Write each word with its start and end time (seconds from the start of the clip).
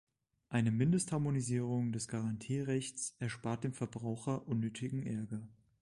Eine 0.49 0.71
Mindestharmonisierung 0.71 1.91
des 1.91 2.07
Garantierechts 2.07 3.13
erspart 3.19 3.63
dem 3.63 3.73
Verbraucher 3.73 4.47
unnötigen 4.47 5.05
Ärger. 5.05 5.47